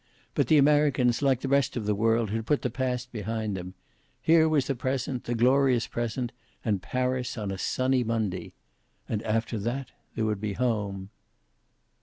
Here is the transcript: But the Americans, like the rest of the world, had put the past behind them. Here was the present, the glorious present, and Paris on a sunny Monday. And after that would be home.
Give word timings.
But 0.33 0.47
the 0.47 0.57
Americans, 0.57 1.21
like 1.21 1.41
the 1.41 1.47
rest 1.47 1.77
of 1.77 1.85
the 1.85 1.93
world, 1.93 2.31
had 2.31 2.47
put 2.47 2.63
the 2.63 2.71
past 2.71 3.11
behind 3.11 3.55
them. 3.55 3.75
Here 4.19 4.49
was 4.49 4.65
the 4.65 4.73
present, 4.73 5.25
the 5.25 5.35
glorious 5.35 5.85
present, 5.85 6.31
and 6.65 6.81
Paris 6.81 7.37
on 7.37 7.51
a 7.51 7.57
sunny 7.59 8.03
Monday. 8.03 8.55
And 9.07 9.21
after 9.21 9.59
that 9.59 9.91
would 10.15 10.41
be 10.41 10.53
home. 10.53 11.11